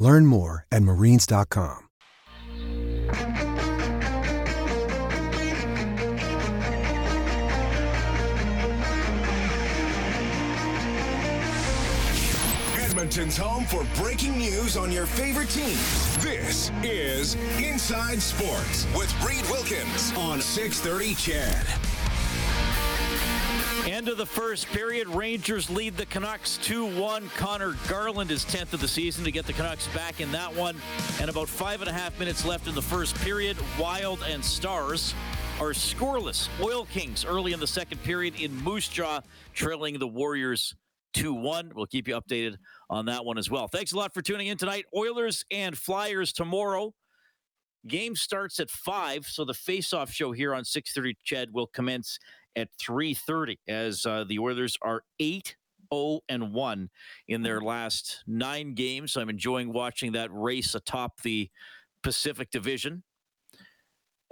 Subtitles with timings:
[0.00, 1.86] Learn more at marines.com.
[12.78, 16.16] Edmonton's home for breaking news on your favorite teams.
[16.24, 21.89] This is Inside Sports with Reed Wilkins on 630 Ched.
[23.86, 25.08] End of the first period.
[25.08, 27.28] Rangers lead the Canucks 2 1.
[27.30, 30.76] Connor Garland is 10th of the season to get the Canucks back in that one.
[31.20, 33.56] And about five and a half minutes left in the first period.
[33.78, 35.14] Wild and Stars
[35.60, 36.48] are scoreless.
[36.62, 39.20] Oil Kings early in the second period in Moose Jaw,
[39.54, 40.74] trailing the Warriors
[41.14, 41.72] 2 1.
[41.74, 42.56] We'll keep you updated
[42.90, 43.66] on that one as well.
[43.66, 44.84] Thanks a lot for tuning in tonight.
[44.94, 46.94] Oilers and Flyers tomorrow.
[47.86, 52.18] Game starts at 5, so the face-off show here on 6:30 Ched will commence
[52.56, 55.56] at 3:30 as uh, the Oilers are 8
[55.92, 56.90] 0 and 1
[57.28, 59.16] in their last 9 games.
[59.16, 61.50] I'm enjoying watching that race atop the
[62.02, 63.02] Pacific Division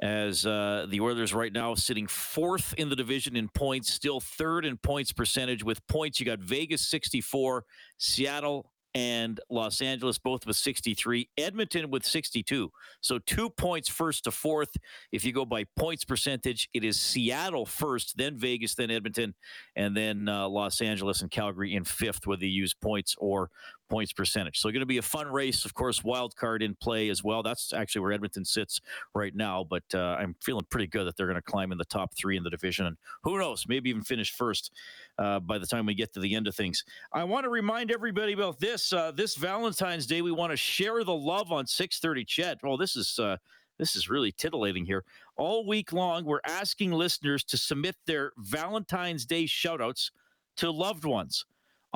[0.00, 4.64] as uh, the Oilers right now sitting fourth in the division in points, still third
[4.64, 5.64] in points percentage.
[5.64, 7.64] With points, you got Vegas 64,
[7.98, 12.70] Seattle and Los Angeles both with 63, Edmonton with 62.
[13.00, 14.70] So two points first to fourth.
[15.12, 19.34] If you go by points percentage, it is Seattle first, then Vegas, then Edmonton,
[19.76, 23.50] and then uh, Los Angeles and Calgary in fifth, whether you use points or
[23.88, 24.58] points percentage.
[24.58, 26.04] So going to be a fun race, of course.
[26.04, 27.42] Wild card in play as well.
[27.42, 28.80] That's actually where Edmonton sits
[29.14, 29.64] right now.
[29.68, 32.36] But uh, I'm feeling pretty good that they're going to climb in the top three
[32.36, 34.72] in the division, and who knows, maybe even finish first
[35.18, 36.84] uh, by the time we get to the end of things.
[37.12, 38.92] I want to remind everybody about this.
[38.92, 42.26] Uh, this Valentine's Day, we want to share the love on 6:30.
[42.26, 42.56] Ched.
[42.62, 43.18] Well, this is.
[43.18, 43.36] Uh,
[43.78, 45.04] this is really titillating here.
[45.36, 50.10] All week long, we're asking listeners to submit their Valentine's Day shoutouts
[50.56, 51.44] to loved ones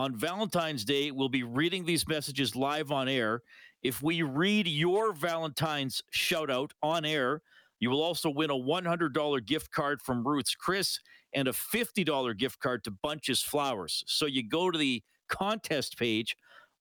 [0.03, 3.43] on Valentine's Day, we'll be reading these messages live on air.
[3.85, 7.41] If we read your Valentine's shout out on air,
[7.79, 10.99] you will also win a $100 gift card from Ruth's Chris
[11.35, 14.03] and a $50 gift card to Bunches Flowers.
[14.09, 16.37] So you go to the contest page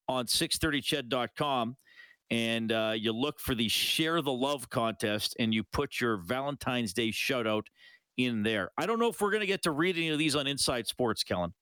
[0.08, 1.78] on 630ched.com
[2.32, 6.92] and uh, you look for the Share the Love contest and you put your Valentine's
[6.92, 7.68] Day shout out
[8.18, 8.72] in there.
[8.80, 10.88] I don't know if we're going to get to read any of these on Inside
[10.88, 11.54] Sports, Kellen.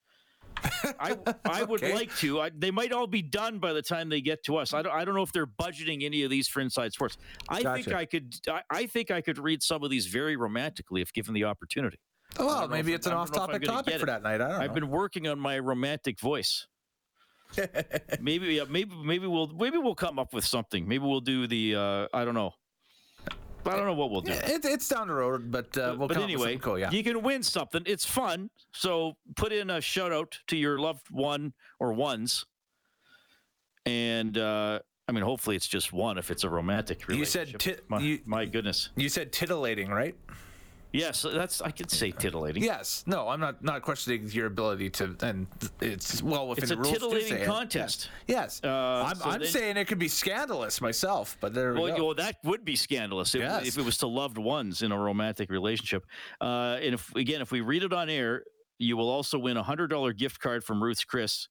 [0.99, 1.93] I I would Okay.
[1.93, 2.41] like to.
[2.41, 4.73] I, they might all be done by the time they get to us.
[4.73, 4.93] I don't.
[4.93, 7.17] I don't know if they're budgeting any of these for Inside Sports.
[7.47, 8.35] I think I could.
[8.47, 11.99] I, I think I could read some of these very romantically if given the opportunity.
[12.37, 14.35] Oh, well, maybe it's an I don't know if I'm off-topic topic for that night.
[14.35, 14.55] I don't know.
[14.57, 14.73] I've know.
[14.75, 16.67] been working on my romantic voice.
[18.21, 20.87] maybe yeah, maybe maybe we'll maybe we'll come up with something.
[20.87, 21.75] Maybe we'll do the.
[21.75, 22.51] Uh, I don't know.
[23.65, 24.31] I don't know what we'll do.
[24.31, 26.79] Yeah, it, it's down the road, but uh, we'll but come up with anyway, cool,
[26.79, 26.91] yeah.
[26.91, 27.83] you can win something.
[27.85, 28.49] It's fun.
[28.73, 32.45] So put in a shout out to your loved one or ones.
[33.85, 37.85] And uh, I mean, hopefully it's just one if it's a romantic You said relationship.
[37.89, 38.89] my, you- my goodness.
[38.95, 40.15] You said titillating, right?
[40.91, 42.63] Yes, that's I could say titillating.
[42.63, 43.03] Yes.
[43.05, 45.45] No, I'm not not questioning your ability to, and
[45.81, 47.45] it's well within It's a the rules to titillating say it.
[47.45, 48.09] contest.
[48.27, 48.59] Yes.
[48.63, 52.05] Uh, I'm, so I'm saying it could be scandalous myself, but there we Well, go.
[52.07, 53.67] well, that would be scandalous if, Yes.
[53.67, 56.05] if it was to loved ones in a romantic relationship.
[56.41, 58.43] Uh, and if again, if we read it on air,
[58.79, 61.49] you will also win a hundred dollar gift card from Ruth's Chris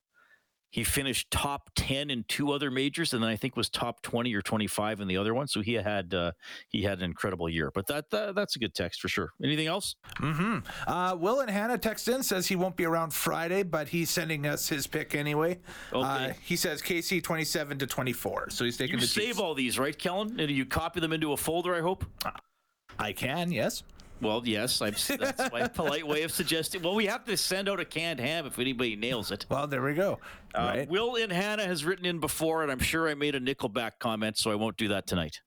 [0.69, 4.33] he finished top 10 in two other majors and then I think was top 20
[4.33, 5.47] or 25 in the other one.
[5.47, 6.31] So he had uh,
[6.69, 7.69] he had an incredible year.
[7.71, 9.33] But that, that that's a good text for sure.
[9.43, 9.95] Anything else?
[10.15, 10.65] Mhm.
[10.87, 14.47] Uh, Will and Hanna text in says he won't be around Friday, but he's sending
[14.47, 15.59] us his pick anyway.
[15.93, 16.29] Okay.
[16.29, 18.49] Uh, he says KC 27 to 24.
[18.49, 19.39] So he's taking you the save Chiefs.
[19.39, 20.39] all these, right, Kellen?
[20.39, 22.03] And you copy them into a folder, I hope?
[22.97, 23.83] I can, yes.
[24.23, 26.81] Well, yes, I'm, that's my polite way of suggesting.
[26.81, 29.45] Well, we have to send out a canned ham if anybody nails it.
[29.49, 30.19] Well, there we go.
[30.55, 30.89] Uh, right.
[30.89, 34.37] Will in Hanna has written in before, and I'm sure I made a Nickelback comment,
[34.37, 35.41] so I won't do that tonight.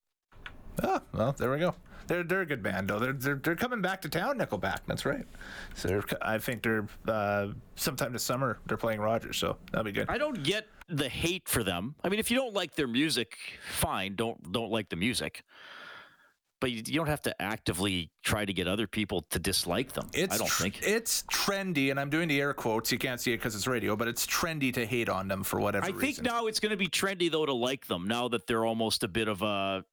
[0.82, 1.74] Oh, well, there we go.
[2.06, 2.98] They're they're a good band though.
[2.98, 4.38] They're they're, they're coming back to town.
[4.38, 4.78] Nickelback.
[4.86, 5.26] That's right.
[5.74, 9.38] So I think they're uh, sometime this summer they're playing Rogers.
[9.38, 10.08] So that'll be good.
[10.08, 11.96] I don't get the hate for them.
[12.04, 13.36] I mean, if you don't like their music,
[13.68, 14.14] fine.
[14.14, 15.42] Don't don't like the music
[16.60, 20.08] but you, don't have to actively try to get other people to dislike them.
[20.14, 22.90] It's I don't tr- think it's trendy, and I'm doing the air quotes.
[22.90, 25.60] You can't see it because it's radio, but it's trendy to hate on them for
[25.60, 25.84] whatever.
[25.84, 26.00] I reason.
[26.00, 29.04] think now it's going to be trendy though to like them now that they're almost
[29.04, 29.84] a bit of a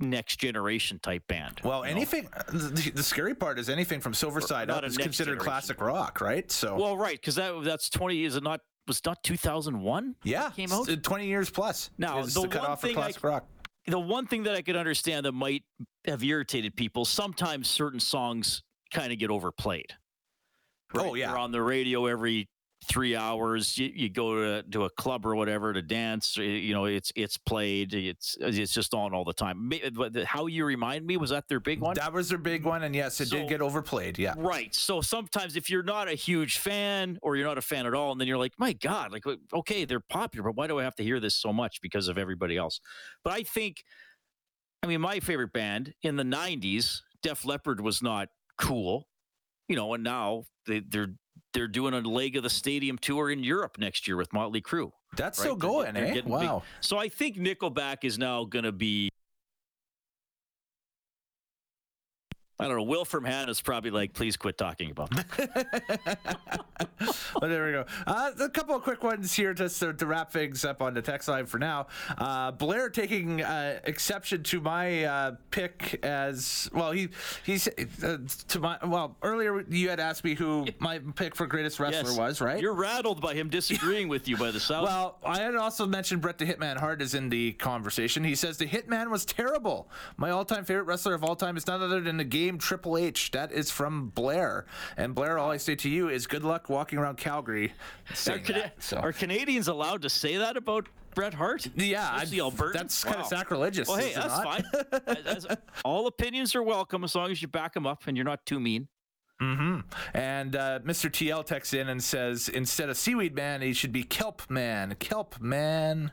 [0.00, 1.60] next generation type band.
[1.64, 2.28] Well, anything.
[2.48, 5.44] The, the, scary part is anything from Silver Side Up is considered generation.
[5.44, 6.50] classic rock, right?
[6.50, 8.24] So well, right, because that that's twenty.
[8.24, 8.60] Is it not?
[8.86, 10.14] Was not 2001?
[10.24, 11.90] Yeah, came out 20 years plus.
[11.98, 13.44] Now the, the one thing I, rock
[13.88, 15.64] the one thing that I could understand that might
[16.06, 18.62] have irritated people, sometimes certain songs
[18.92, 19.94] kind of get overplayed.
[20.94, 21.06] Oh, right?
[21.08, 22.48] Oh yeah, They're on the radio every
[22.88, 23.76] three hours.
[23.78, 26.36] You, you go to, to a club or whatever to dance.
[26.36, 27.94] You know, it's it's played.
[27.94, 29.70] It's it's just on all the time.
[29.72, 31.94] Uh, How you remind me was that their big one?
[31.94, 34.18] That was their big one, and yes, it so, did get overplayed.
[34.18, 34.74] Yeah, right.
[34.74, 38.12] So sometimes if you're not a huge fan or you're not a fan at all,
[38.12, 40.96] and then you're like, my God, like okay, they're popular, but why do I have
[40.96, 42.80] to hear this so much because of everybody else?
[43.22, 43.84] But I think,
[44.82, 49.06] I mean, my favorite band in the '90s, Def Leppard, was not cool.
[49.68, 51.14] You know, and now they, they're
[51.52, 54.92] they're doing a leg of the stadium tour in Europe next year with Motley Crue.
[55.16, 55.44] That's right?
[55.44, 56.20] still going, they're, eh?
[56.24, 56.58] Wow.
[56.58, 56.68] Big.
[56.80, 59.08] So I think Nickelback is now going to be
[62.60, 62.82] I don't know.
[62.82, 66.58] Will from Hanna's probably like, please quit talking about that.
[67.00, 67.84] well, there we go.
[68.06, 71.02] Uh, a couple of quick ones here just to, to, wrap things up on the
[71.02, 71.86] text line for now.
[72.16, 76.92] Uh, Blair taking uh, exception to my uh, pick as well.
[76.92, 77.08] He
[77.44, 78.18] he's uh,
[78.48, 82.18] to my well earlier you had asked me who my pick for greatest wrestler yes.
[82.18, 82.60] was, right?
[82.60, 84.84] You're rattled by him disagreeing with you by the South.
[84.84, 88.24] Well, I had also mentioned Bret the Hitman Hart is in the conversation.
[88.24, 89.90] He says the Hitman was terrible.
[90.16, 93.30] My all-time favorite wrestler of all time is none other than the game Triple H.
[93.32, 94.66] That is from Blair.
[94.96, 97.72] And Blair, all I say to you is good luck walking around Calgary.
[98.28, 98.96] Are, that, so.
[98.98, 101.68] are Canadians allowed to say that about Bret Hart?
[101.74, 102.22] Yeah,
[102.72, 103.10] that's wow.
[103.12, 103.88] kind of sacrilegious.
[103.88, 105.56] Well, hey, that's fine.
[105.84, 108.60] all opinions are welcome as long as you back them up and you're not too
[108.60, 108.88] mean.
[109.42, 109.80] Mm-hmm.
[110.14, 111.10] And uh, Mr.
[111.10, 114.96] TL texts in and says instead of seaweed man, he should be kelp man.
[114.98, 116.10] Kelp man.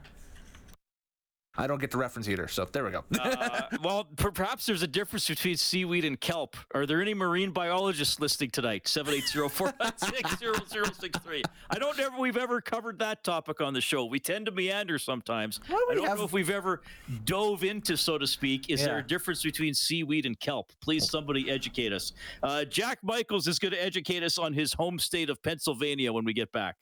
[1.57, 2.47] I don't get the reference either.
[2.47, 3.03] So there we go.
[3.19, 6.55] uh, well, perhaps there's a difference between seaweed and kelp.
[6.73, 8.85] Are there any marine biologists listening tonight?
[8.85, 11.43] 780-496-0063.
[11.69, 14.05] I don't know if we've ever covered that topic on the show.
[14.05, 15.59] We tend to meander sometimes.
[15.69, 16.17] Well, we I don't have...
[16.19, 16.81] know if we've ever
[17.23, 18.69] dove into, so to speak.
[18.69, 18.87] Is yeah.
[18.87, 20.71] there a difference between seaweed and kelp?
[20.81, 22.11] Please, somebody educate us.
[22.43, 26.25] Uh, Jack Michaels is going to educate us on his home state of Pennsylvania when
[26.25, 26.75] we get back.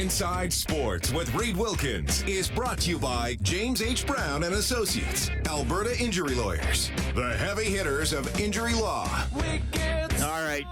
[0.00, 4.06] Inside Sports with Reed Wilkins is brought to you by James H.
[4.06, 9.06] Brown and Associates, Alberta Injury Lawyers, the heavy hitters of injury law.
[9.34, 10.64] All right.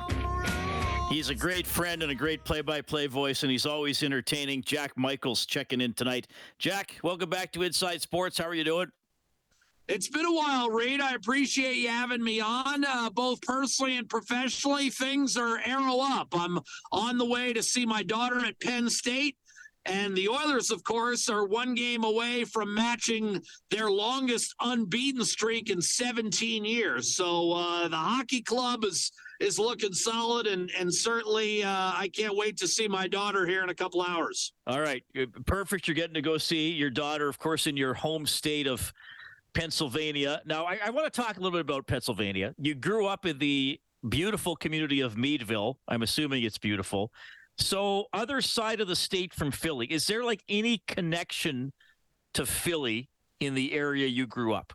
[1.10, 4.62] He's a great friend and a great play-by-play voice, and he's always entertaining.
[4.62, 6.26] Jack Michaels checking in tonight.
[6.58, 8.38] Jack, welcome back to Inside Sports.
[8.38, 8.90] How are you doing?
[9.88, 11.00] It's been a while, Reed.
[11.00, 14.90] I appreciate you having me on, uh, both personally and professionally.
[14.90, 16.28] Things are arrow up.
[16.34, 16.60] I'm
[16.92, 19.38] on the way to see my daughter at Penn State.
[19.86, 23.40] And the Oilers, of course, are one game away from matching
[23.70, 27.16] their longest unbeaten streak in 17 years.
[27.16, 32.36] So uh, the hockey club is is looking solid, and and certainly uh, I can't
[32.36, 34.52] wait to see my daughter here in a couple hours.
[34.66, 35.02] All right,
[35.46, 35.88] perfect.
[35.88, 38.92] You're getting to go see your daughter, of course, in your home state of
[39.58, 40.40] Pennsylvania.
[40.46, 42.54] Now, I, I want to talk a little bit about Pennsylvania.
[42.58, 45.80] You grew up in the beautiful community of Meadville.
[45.88, 47.10] I'm assuming it's beautiful.
[47.56, 51.72] So, other side of the state from Philly, is there like any connection
[52.34, 53.08] to Philly
[53.40, 54.74] in the area you grew up?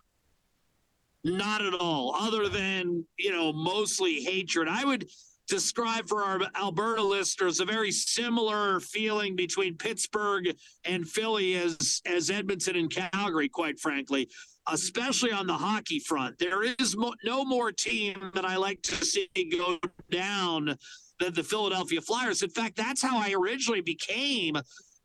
[1.23, 4.67] Not at all, other than, you know, mostly hatred.
[4.67, 5.07] I would
[5.47, 12.29] describe for our Alberta listeners a very similar feeling between Pittsburgh and Philly as as
[12.29, 14.27] Edmonton and Calgary, quite frankly
[14.67, 16.37] especially on the hockey front.
[16.39, 19.27] There is mo- no more team that I like to see
[19.57, 19.77] go
[20.09, 20.77] down
[21.19, 22.41] than the Philadelphia Flyers.
[22.41, 24.55] In fact, that's how I originally became,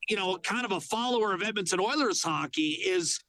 [0.09, 3.21] you know, kind of a follower of Edmonton Oilers hockey is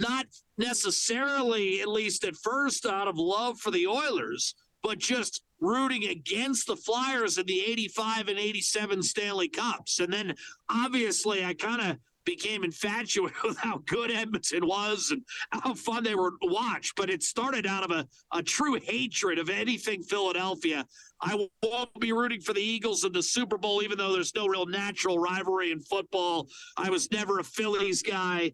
[0.00, 0.26] not
[0.58, 6.66] necessarily, at least at first, out of love for the Oilers, but just rooting against
[6.66, 10.00] the Flyers in the 85 and 87 Stanley Cups.
[10.00, 10.34] And then
[10.68, 16.14] obviously I kind of became infatuated with how good Edmonton was and how fun they
[16.14, 16.92] were to watch.
[16.94, 20.86] But it started out of a, a true hatred of anything Philadelphia.
[21.22, 24.46] I won't be rooting for the Eagles in the Super Bowl, even though there's no
[24.46, 26.48] real natural rivalry in football.
[26.76, 28.52] I was never a Phillies guy.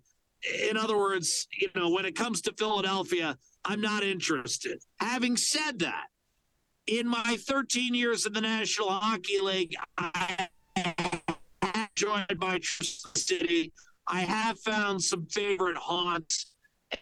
[0.69, 4.79] In other words, you know, when it comes to Philadelphia, I'm not interested.
[5.01, 6.07] Having said that,
[6.87, 10.49] in my 13 years in the National Hockey League, I
[12.03, 13.73] joined by Tristan City.
[14.09, 16.53] I have found some favorite haunts.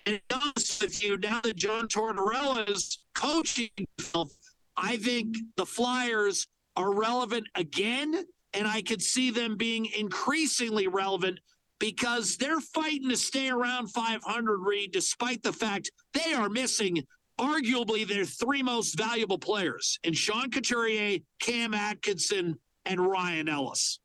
[0.04, 3.71] And honest with you, now that John Tortorella is coaching,
[4.76, 11.40] I think the Flyers are relevant again, and I could see them being increasingly relevant
[11.78, 17.02] because they're fighting to stay around 500, Reed, despite the fact they are missing
[17.40, 23.99] arguably their three most valuable players in Sean Couturier, Cam Atkinson, and Ryan Ellis.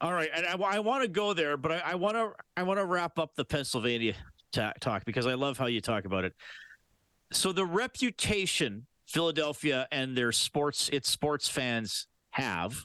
[0.00, 2.78] All right, and I, I want to go there, but I want to I want
[2.78, 4.14] to wrap up the Pennsylvania
[4.52, 6.34] ta- talk because I love how you talk about it.
[7.32, 12.84] So the reputation Philadelphia and their sports its sports fans have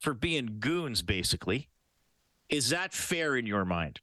[0.00, 1.68] for being goons, basically,
[2.48, 4.00] is that fair in your mind?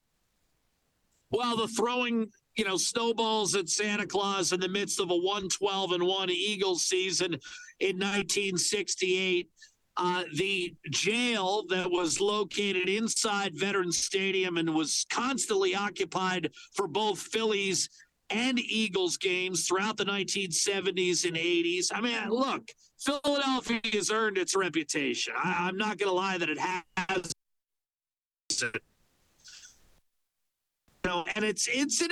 [1.29, 5.91] Well, the throwing you know snowballs at Santa Claus in the midst of a 112
[5.91, 7.33] and one Eagles season
[7.79, 9.50] in 1968
[10.03, 17.20] uh, the jail that was located inside Veterans Stadium and was constantly occupied for both
[17.20, 17.88] Phillies
[18.31, 21.91] and Eagles games throughout the 1970s and 80s.
[21.93, 25.36] I mean, look, Philadelphia has earned its reputation.
[25.38, 27.31] I, am not going to lie that it has.
[31.36, 32.10] And it's it's an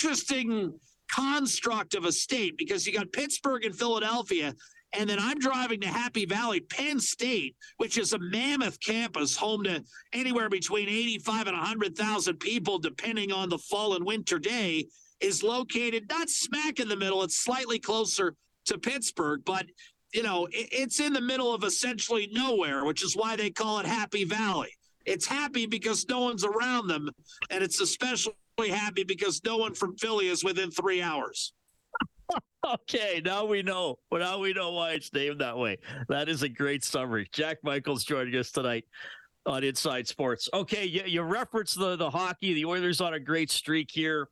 [0.00, 0.78] interesting
[1.10, 4.54] construct of a state because you got Pittsburgh and Philadelphia
[4.92, 9.62] and then I'm driving to Happy Valley, Penn State, which is a mammoth campus, home
[9.64, 14.86] to anywhere between 85 and 100,000 people, depending on the fall and winter day,
[15.20, 17.22] is located not smack in the middle.
[17.22, 18.34] It's slightly closer
[18.66, 19.66] to Pittsburgh, but
[20.12, 23.86] you know, it's in the middle of essentially nowhere, which is why they call it
[23.86, 24.70] Happy Valley.
[25.06, 27.08] It's happy because no one's around them,
[27.48, 31.52] and it's especially happy because no one from Philly is within three hours
[32.66, 33.98] okay, now we know.
[34.10, 35.78] Well, now we know why it's named that way.
[36.08, 37.28] That is a great summary.
[37.32, 38.84] Jack Michaels joining us tonight
[39.46, 40.48] on Inside Sports.
[40.52, 42.54] Okay, you, you referenced the the hockey.
[42.54, 44.28] The Oilers on a great streak here.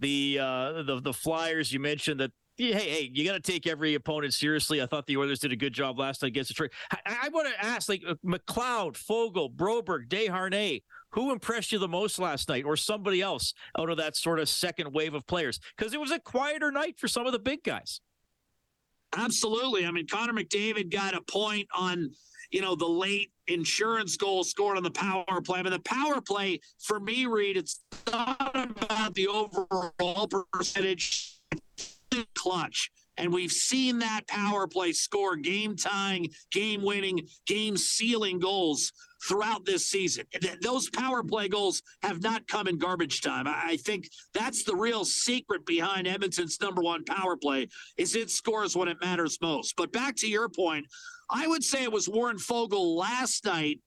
[0.00, 1.72] The uh, the the Flyers.
[1.72, 2.32] You mentioned that.
[2.58, 4.80] Hey, hey, you got to take every opponent seriously.
[4.80, 6.70] I thought the Oilers did a good job last night against trade.
[6.90, 10.82] I, I want to ask, like uh, McLeod, Foegele, Broberg, Desharnais,
[11.16, 14.48] who impressed you the most last night, or somebody else out of that sort of
[14.48, 15.58] second wave of players?
[15.76, 18.00] Because it was a quieter night for some of the big guys.
[19.16, 19.86] Absolutely.
[19.86, 22.10] I mean, Connor McDavid got a point on,
[22.50, 25.60] you know, the late insurance goal scored on the power play.
[25.60, 27.82] I mean, the power play for me, Reed, it's
[28.12, 31.40] not about the overall percentage
[32.34, 32.90] clutch.
[33.16, 38.92] And we've seen that power play score game tying, game winning, game sealing goals
[39.26, 40.24] throughout this season.
[40.62, 43.46] Those power play goals have not come in garbage time.
[43.48, 48.76] I think that's the real secret behind Edmonton's number one power play is it scores
[48.76, 49.74] when it matters most.
[49.76, 50.86] But back to your point,
[51.28, 53.80] I would say it was Warren Foegele last night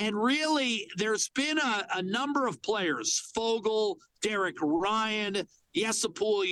[0.00, 6.44] And really, there's been a, a number of players, Foegele, Derek Ryan, Jesse-Pull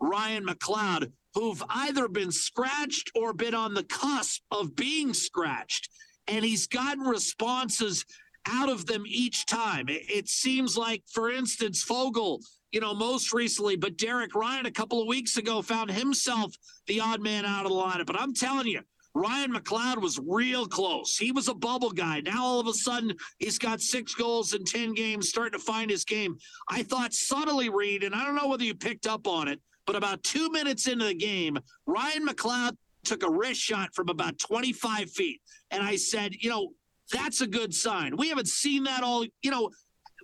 [0.00, 5.88] Ryan McLeod, who've either been scratched or been on the cusp of being scratched.
[6.28, 8.04] And he's gotten responses
[8.46, 9.88] out of them each time.
[9.88, 12.40] It, it seems like, for instance, Foegele,
[12.72, 16.54] you know, most recently, but Derek Ryan a couple of weeks ago found himself
[16.86, 18.06] the odd man out of the lineup.
[18.06, 18.82] But I'm telling you,
[19.14, 21.16] Ryan McLeod was real close.
[21.16, 22.20] He was a bubble guy.
[22.20, 25.90] Now all of a sudden he's got six goals in 10 games, starting to find
[25.90, 26.36] his game.
[26.68, 29.96] I thought subtly, Reed, and I don't know whether you picked up on it, but
[29.96, 32.76] about two minutes into the game, Ryan McLeod
[33.08, 35.40] took a wrist shot from about 25 feet.
[35.70, 36.72] And I said, you know,
[37.12, 38.16] that's a good sign.
[38.16, 39.70] We haven't seen that all, you know,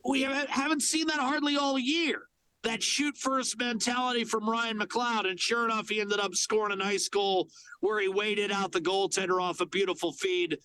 [0.04, 2.28] we haven't seen that hardly all year
[2.62, 5.28] that shoot first mentality from Ryan McLeod.
[5.28, 7.48] And sure enough, he ended up scoring a nice goal
[7.80, 10.58] where he waited out the goaltender off a beautiful feed.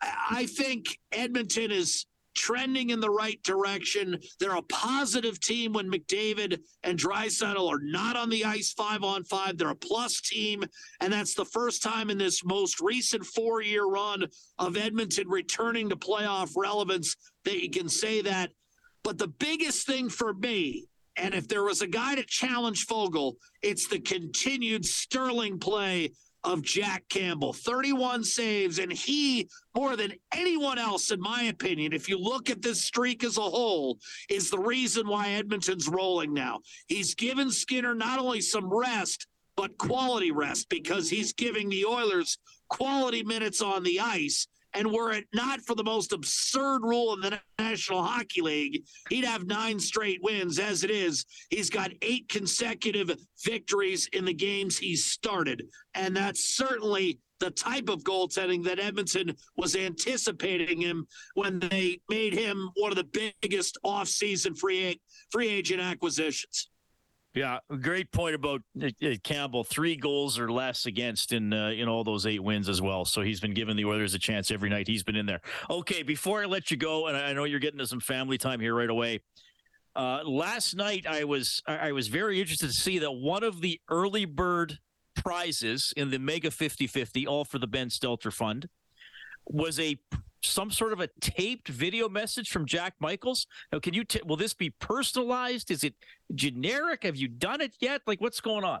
[0.00, 2.06] I think Edmonton is
[2.36, 4.18] trending in the right direction.
[4.38, 9.24] They're a positive team when McDavid and Draisaitl are not on the ice five on
[9.24, 9.58] five.
[9.58, 10.62] They're a plus team,
[11.00, 14.24] and that's the first time in this most recent four-year run
[14.58, 18.50] of Edmonton returning to playoff relevance that you can say that.
[19.02, 23.36] But the biggest thing for me and if there was a guy to challenge Foegele,
[23.62, 26.12] it's the continued sterling play
[26.46, 27.52] of Jack Campbell.
[27.52, 32.62] 31 saves, and he, more than anyone else, in my opinion, if you look at
[32.62, 33.98] this streak as a whole,
[34.30, 36.60] is the reason why Edmonton's rolling now.
[36.86, 39.26] He's given Skinner not only some rest,
[39.56, 42.38] but quality rest because he's giving the Oilers
[42.68, 44.46] quality minutes on the ice.
[44.76, 49.24] And were it not for the most absurd rule in the National Hockey League, he'd
[49.24, 50.58] have nine straight wins.
[50.58, 53.10] As it is, he's got eight consecutive
[53.42, 55.66] victories in the games he started.
[55.94, 62.34] And that's certainly the type of goaltending that Edmonton was anticipating him when they made
[62.34, 66.68] him one of the biggest offseason free free agent acquisitions.
[67.36, 69.62] Yeah, great point about uh, uh, Campbell.
[69.62, 73.04] Three goals or less against in uh, in all those eight wins as well.
[73.04, 74.88] So he's been giving the Oilers a chance every night.
[74.88, 75.42] He's been in there.
[75.68, 78.58] Okay, before I let you go, and I know you're getting to some family time
[78.58, 79.20] here right away.
[79.94, 83.78] Uh, last night, I was I was very interested to see that one of the
[83.90, 84.78] early bird
[85.14, 88.66] prizes in the Mega 50-50, all for the Ben Stelter Fund,
[89.44, 89.98] was a
[90.46, 93.46] some sort of a taped video message from Jack Michaels?
[93.72, 94.04] Now, can you?
[94.04, 95.70] T- will this be personalized?
[95.70, 95.94] Is it
[96.34, 97.02] generic?
[97.04, 98.02] Have you done it yet?
[98.06, 98.80] Like, what's going on?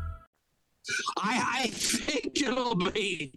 [1.61, 3.33] I, think it'll be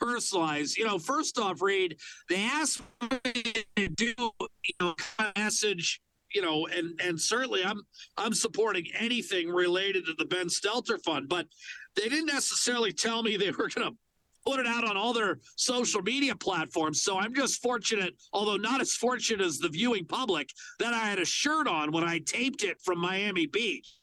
[0.00, 0.76] personalized.
[0.76, 1.96] You know, first off, Reed,
[2.28, 6.00] they asked me to do you know a message.
[6.34, 7.82] You know, and and certainly I'm
[8.16, 11.46] I'm supporting anything related to the Ben Stelter Fund, but
[11.94, 13.96] they didn't necessarily tell me they were going to
[14.44, 17.02] put it out on all their social media platforms.
[17.02, 21.18] So I'm just fortunate, although not as fortunate as the viewing public, that I had
[21.18, 23.94] a shirt on when I taped it from Miami Beach.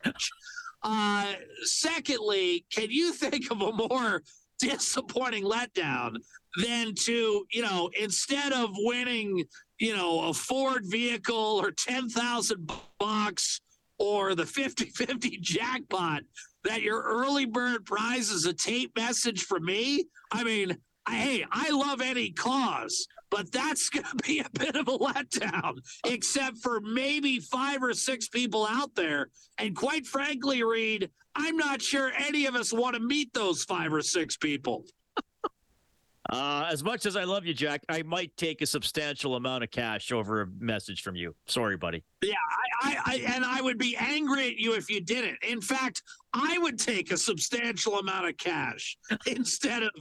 [0.83, 4.21] Uh, secondly, can you think of a more
[4.59, 6.15] disappointing letdown
[6.61, 9.43] than to, you know, instead of winning,
[9.79, 13.61] you know, a Ford vehicle or 10,000 bucks
[13.97, 16.21] or the 50 50 jackpot,
[16.63, 20.05] that your early bird prize is a tape message from me?
[20.31, 24.75] I mean, I, hey, I love any cause, but that's going to be a bit
[24.75, 29.29] of a letdown, except for maybe five or six people out there.
[29.57, 33.93] And quite frankly, Reed, I'm not sure any of us want to meet those five
[33.93, 34.83] or six people.
[36.29, 39.71] Uh, as much as I love you, Jack, I might take a substantial amount of
[39.71, 41.35] cash over a message from you.
[41.47, 42.03] Sorry, buddy.
[42.21, 42.35] Yeah,
[42.83, 45.37] I, I, I, and I would be angry at you if you didn't.
[45.43, 46.03] In fact,
[46.33, 49.91] I would take a substantial amount of cash instead of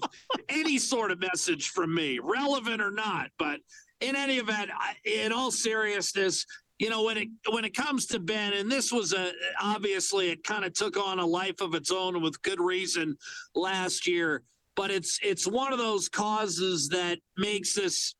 [0.50, 3.30] any sort of message from me, relevant or not.
[3.38, 3.60] But
[4.00, 4.70] in any event,
[5.04, 6.44] in all seriousness,
[6.78, 10.44] you know when it when it comes to Ben, and this was a obviously it
[10.44, 13.16] kind of took on a life of its own with good reason
[13.54, 14.42] last year
[14.80, 18.14] but it's it's one of those causes that makes this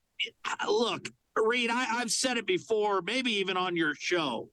[0.68, 4.50] look reed I, i've said it before maybe even on your show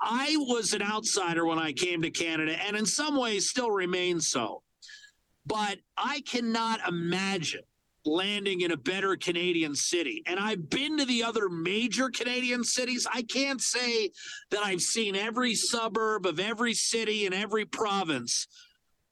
[0.00, 4.20] i was an outsider when i came to canada and in some ways still remain
[4.20, 4.62] so
[5.44, 7.60] but i cannot imagine
[8.06, 10.22] landing in a better Canadian city.
[10.26, 13.06] And I've been to the other major Canadian cities.
[13.10, 14.10] I can't say
[14.50, 18.46] that I've seen every suburb of every city in every province.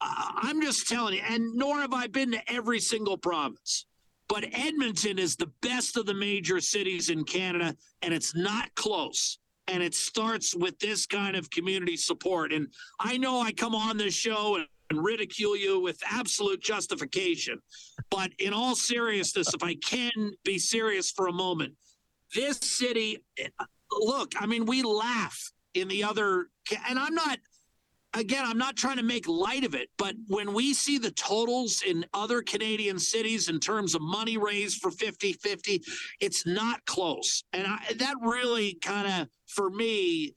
[0.03, 3.87] I'm just telling you, and nor have I been to every single province.
[4.29, 9.38] But Edmonton is the best of the major cities in Canada, and it's not close.
[9.69, 12.53] And it starts with this kind of community support.
[12.53, 12.67] And
[12.99, 17.59] I know I come on this show and and ridicule you with absolute justification.
[18.11, 21.75] But in all seriousness, if I can be serious for a moment,
[22.35, 23.49] this city, eh,
[23.91, 26.49] look, I mean, we laugh in the other,
[26.88, 27.38] and I'm not,
[28.14, 31.83] again, I'm not trying to make light of it, but when we see the totals
[31.87, 35.83] in other Canadian cities in terms of money raised for 50 50,
[36.20, 37.44] it's not close.
[37.53, 40.35] And I, that really kind of, for me,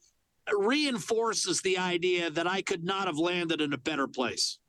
[0.55, 4.59] reinforces the idea that I could not have landed in a better place.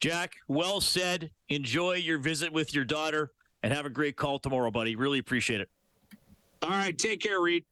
[0.00, 1.30] Jack, well said.
[1.48, 3.30] Enjoy your visit with your daughter
[3.62, 4.96] and have a great call tomorrow, buddy.
[4.96, 5.68] Really appreciate it.
[6.62, 6.96] All right.
[6.96, 7.64] Take care, Reed.